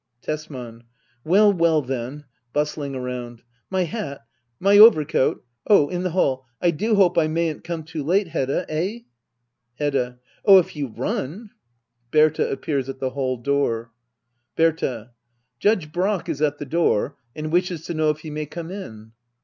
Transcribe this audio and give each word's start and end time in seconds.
Tesman. 0.23 0.85
Well, 1.23 1.53
well, 1.53 1.83
then! 1.83 2.23
[Bustling 2.53 2.95
around,] 2.95 3.43
My 3.69 3.83
hat} 3.83 4.25
My 4.69 4.79
overcoat? 4.79 5.45
Oh, 5.67 5.89
in 5.89 6.01
the 6.01 6.09
hall. 6.09 6.47
I 6.59 6.71
do 6.71 6.95
hope 6.95 7.19
I 7.19 7.27
mayn't 7.27 7.63
come 7.63 7.83
too 7.83 8.01
late, 8.01 8.29
Hedda! 8.29 8.65
Eh 8.67 9.01
.> 8.67 9.01
Hedda. 9.79 10.17
Oh, 10.43 10.57
if 10.57 10.75
you 10.75 10.87
run 10.87 11.51
[Berta 12.09 12.49
appears 12.49 12.89
at 12.89 12.97
the 12.97 13.11
hall 13.11 13.37
door. 13.37 13.91
Berta. 14.55 15.11
Judge 15.59 15.91
Brack 15.91 16.27
is 16.27 16.41
at 16.41 16.57
the 16.57 16.65
door, 16.65 17.17
and 17.35 17.51
wishes 17.51 17.85
to 17.85 17.93
know 17.93 18.09
if 18.09 18.21
he 18.21 18.31
may 18.31 18.47
come 18.47 18.71
in. 18.71 19.11